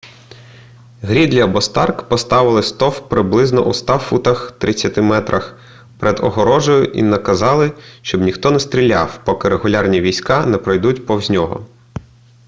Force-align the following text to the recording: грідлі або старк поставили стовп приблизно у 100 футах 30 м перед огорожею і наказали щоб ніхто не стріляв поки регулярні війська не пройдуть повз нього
грідлі 1.01 1.39
або 1.41 1.61
старк 1.61 2.03
поставили 2.09 2.63
стовп 2.63 3.09
приблизно 3.09 3.65
у 3.65 3.73
100 3.73 3.97
футах 3.97 4.51
30 4.51 4.97
м 4.97 5.25
перед 5.99 6.19
огорожею 6.19 6.85
і 6.85 7.01
наказали 7.03 7.71
щоб 8.01 8.21
ніхто 8.21 8.51
не 8.51 8.59
стріляв 8.59 9.19
поки 9.25 9.49
регулярні 9.49 10.01
війська 10.01 10.45
не 10.45 10.57
пройдуть 10.57 11.05
повз 11.05 11.29
нього 11.29 11.65